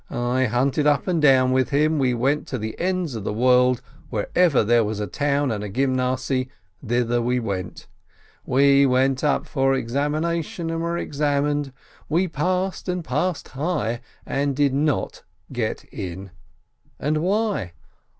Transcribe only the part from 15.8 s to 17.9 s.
in— and why